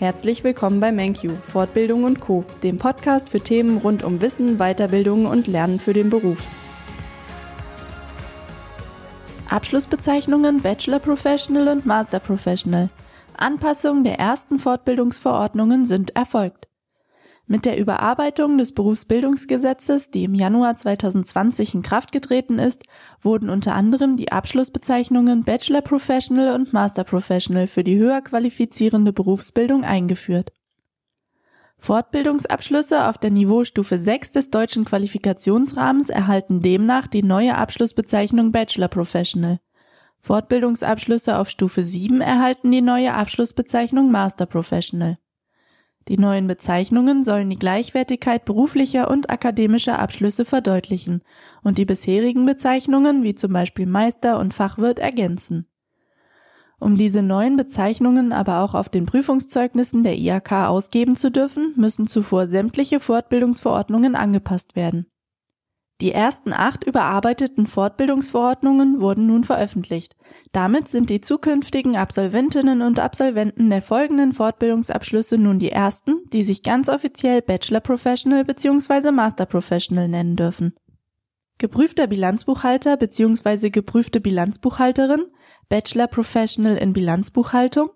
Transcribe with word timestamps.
Herzlich 0.00 0.44
willkommen 0.44 0.80
bei 0.80 0.92
MenQ, 0.92 1.30
Fortbildung 1.48 2.04
und 2.04 2.20
Co., 2.20 2.42
dem 2.62 2.78
Podcast 2.78 3.28
für 3.28 3.40
Themen 3.42 3.76
rund 3.76 4.02
um 4.02 4.22
Wissen, 4.22 4.56
Weiterbildung 4.56 5.26
und 5.26 5.46
Lernen 5.46 5.78
für 5.78 5.92
den 5.92 6.08
Beruf. 6.08 6.38
Abschlussbezeichnungen 9.50 10.62
Bachelor 10.62 11.00
Professional 11.00 11.68
und 11.68 11.84
Master 11.84 12.18
Professional. 12.18 12.88
Anpassungen 13.36 14.02
der 14.02 14.18
ersten 14.18 14.58
Fortbildungsverordnungen 14.58 15.84
sind 15.84 16.16
erfolgt. 16.16 16.69
Mit 17.50 17.64
der 17.64 17.78
Überarbeitung 17.78 18.58
des 18.58 18.70
Berufsbildungsgesetzes, 18.70 20.12
die 20.12 20.22
im 20.22 20.34
Januar 20.34 20.76
2020 20.76 21.74
in 21.74 21.82
Kraft 21.82 22.12
getreten 22.12 22.60
ist, 22.60 22.84
wurden 23.22 23.50
unter 23.50 23.74
anderem 23.74 24.16
die 24.16 24.30
Abschlussbezeichnungen 24.30 25.42
Bachelor 25.42 25.80
Professional 25.80 26.54
und 26.54 26.72
Master 26.72 27.02
Professional 27.02 27.66
für 27.66 27.82
die 27.82 27.98
höher 27.98 28.20
qualifizierende 28.20 29.12
Berufsbildung 29.12 29.82
eingeführt. 29.82 30.52
Fortbildungsabschlüsse 31.78 33.08
auf 33.08 33.18
der 33.18 33.32
Niveaustufe 33.32 33.98
6 33.98 34.30
des 34.30 34.50
deutschen 34.50 34.84
Qualifikationsrahmens 34.84 36.08
erhalten 36.08 36.62
demnach 36.62 37.08
die 37.08 37.24
neue 37.24 37.56
Abschlussbezeichnung 37.56 38.52
Bachelor 38.52 38.86
Professional. 38.86 39.58
Fortbildungsabschlüsse 40.20 41.36
auf 41.36 41.50
Stufe 41.50 41.84
7 41.84 42.20
erhalten 42.20 42.70
die 42.70 42.80
neue 42.80 43.12
Abschlussbezeichnung 43.12 44.12
Master 44.12 44.46
Professional. 44.46 45.16
Die 46.10 46.18
neuen 46.18 46.48
Bezeichnungen 46.48 47.22
sollen 47.22 47.50
die 47.50 47.58
Gleichwertigkeit 47.58 48.44
beruflicher 48.44 49.08
und 49.08 49.30
akademischer 49.30 50.00
Abschlüsse 50.00 50.44
verdeutlichen 50.44 51.22
und 51.62 51.78
die 51.78 51.84
bisherigen 51.84 52.44
Bezeichnungen 52.44 53.22
wie 53.22 53.36
zum 53.36 53.52
Beispiel 53.52 53.86
Meister 53.86 54.40
und 54.40 54.52
Fachwirt 54.52 54.98
ergänzen. 54.98 55.68
Um 56.80 56.96
diese 56.96 57.22
neuen 57.22 57.56
Bezeichnungen 57.56 58.32
aber 58.32 58.64
auch 58.64 58.74
auf 58.74 58.88
den 58.88 59.06
Prüfungszeugnissen 59.06 60.02
der 60.02 60.18
IHK 60.18 60.50
ausgeben 60.50 61.14
zu 61.14 61.30
dürfen, 61.30 61.74
müssen 61.76 62.08
zuvor 62.08 62.48
sämtliche 62.48 62.98
Fortbildungsverordnungen 62.98 64.16
angepasst 64.16 64.74
werden. 64.74 65.06
Die 66.00 66.12
ersten 66.12 66.54
acht 66.54 66.84
überarbeiteten 66.84 67.66
Fortbildungsverordnungen 67.66 69.00
wurden 69.00 69.26
nun 69.26 69.44
veröffentlicht. 69.44 70.16
Damit 70.52 70.88
sind 70.88 71.10
die 71.10 71.20
zukünftigen 71.20 71.96
Absolventinnen 71.96 72.80
und 72.80 72.98
Absolventen 72.98 73.68
der 73.68 73.82
folgenden 73.82 74.32
Fortbildungsabschlüsse 74.32 75.36
nun 75.36 75.58
die 75.58 75.70
ersten, 75.70 76.14
die 76.32 76.42
sich 76.42 76.62
ganz 76.62 76.88
offiziell 76.88 77.42
Bachelor 77.42 77.80
Professional 77.80 78.44
bzw. 78.44 79.10
Master 79.10 79.44
Professional 79.44 80.08
nennen 80.08 80.36
dürfen. 80.36 80.74
Geprüfter 81.58 82.06
Bilanzbuchhalter 82.06 82.96
bzw. 82.96 83.68
geprüfte 83.68 84.20
Bilanzbuchhalterin, 84.22 85.26
Bachelor 85.68 86.06
Professional 86.06 86.76
in 86.78 86.94
Bilanzbuchhaltung, 86.94 87.90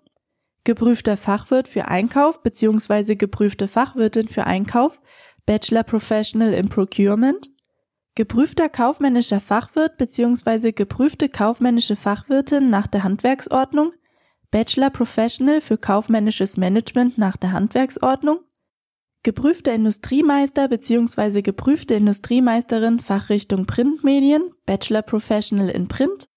geprüfter 0.63 1.17
Fachwirt 1.17 1.67
für 1.67 1.87
Einkauf 1.87 2.43
bzw. 2.43 3.15
geprüfte 3.15 3.67
Fachwirtin 3.67 4.27
für 4.27 4.45
Einkauf, 4.45 5.01
Bachelor 5.47 5.83
Professional 5.83 6.53
in 6.53 6.69
Procurement, 6.69 7.49
Geprüfter 8.17 8.69
kaufmännischer 8.69 9.41
Fachwirt 9.41 9.97
bzw. 9.97 10.71
geprüfte 10.71 11.27
kaufmännische 11.27 11.97
Fachwirtin 11.97 12.69
nach 12.69 12.87
der 12.87 13.03
Handwerksordnung, 13.03 13.91
Bachelor 14.51 14.89
Professional 14.89 15.59
für 15.59 15.77
kaufmännisches 15.77 16.55
Management 16.55 17.17
nach 17.17 17.35
der 17.35 17.51
Handwerksordnung, 17.51 18.39
geprüfter 19.23 19.73
Industriemeister 19.73 20.69
bzw. 20.69 21.41
geprüfte 21.41 21.95
Industriemeisterin 21.95 23.01
Fachrichtung 23.01 23.65
Printmedien, 23.65 24.49
Bachelor 24.65 25.01
Professional 25.01 25.69
in 25.69 25.89
Print, 25.89 26.29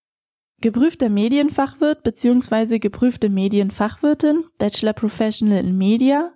geprüfter 0.60 1.10
Medienfachwirt 1.10 2.02
bzw. 2.02 2.80
geprüfte 2.80 3.28
Medienfachwirtin, 3.28 4.44
Bachelor 4.58 4.94
Professional 4.94 5.64
in 5.64 5.78
Media, 5.78 6.32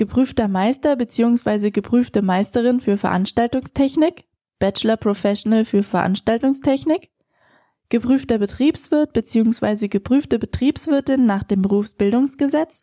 geprüfter 0.00 0.48
Meister 0.48 0.96
bzw. 0.96 1.70
geprüfte 1.70 2.22
Meisterin 2.22 2.80
für 2.80 2.96
Veranstaltungstechnik, 2.96 4.24
Bachelor 4.58 4.96
Professional 4.96 5.66
für 5.66 5.82
Veranstaltungstechnik, 5.82 7.10
geprüfter 7.90 8.38
Betriebswirt 8.38 9.12
bzw. 9.12 9.88
geprüfte 9.88 10.38
Betriebswirtin 10.38 11.26
nach 11.26 11.44
dem 11.44 11.60
Berufsbildungsgesetz, 11.60 12.82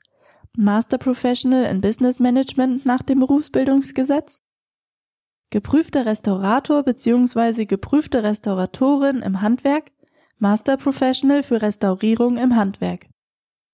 Master 0.55 0.99
Professional 0.99 1.63
in 1.63 1.81
Business 1.81 2.19
Management 2.19 2.85
nach 2.85 3.01
dem 3.01 3.21
Berufsbildungsgesetz, 3.21 4.39
geprüfter 5.49 6.05
Restaurator 6.05 6.83
bzw. 6.83 7.65
geprüfte 7.65 8.21
Restauratorin 8.21 9.23
im 9.23 9.41
Handwerk, 9.41 9.91
Master 10.37 10.77
Professional 10.77 11.41
für 11.41 11.63
Restaurierung 11.63 12.37
im 12.37 12.55
Handwerk. 12.55 13.07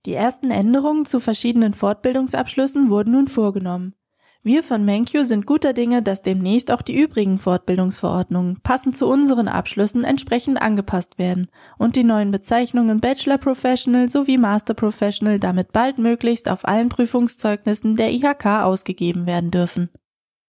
Die 0.05 0.13
ersten 0.13 0.51
Änderungen 0.51 1.05
zu 1.05 1.19
verschiedenen 1.19 1.73
Fortbildungsabschlüssen 1.73 2.89
wurden 2.89 3.11
nun 3.11 3.27
vorgenommen. 3.27 3.95
Wir 4.45 4.61
von 4.61 4.83
Menkyu 4.83 5.23
sind 5.23 5.45
guter 5.45 5.71
Dinge, 5.71 6.01
dass 6.01 6.21
demnächst 6.21 6.69
auch 6.69 6.81
die 6.81 7.01
übrigen 7.01 7.37
Fortbildungsverordnungen 7.37 8.59
passend 8.61 8.97
zu 8.97 9.07
unseren 9.07 9.47
Abschlüssen 9.47 10.03
entsprechend 10.03 10.61
angepasst 10.61 11.17
werden 11.17 11.47
und 11.77 11.95
die 11.95 12.03
neuen 12.03 12.31
Bezeichnungen 12.31 12.99
Bachelor 12.99 13.37
Professional 13.37 14.09
sowie 14.09 14.37
Master 14.37 14.73
Professional 14.73 15.39
damit 15.39 15.71
bald 15.71 15.97
möglichst 15.97 16.49
auf 16.49 16.67
allen 16.67 16.89
Prüfungszeugnissen 16.89 17.95
der 17.95 18.11
IHK 18.11 18.45
ausgegeben 18.63 19.25
werden 19.25 19.49
dürfen. 19.49 19.89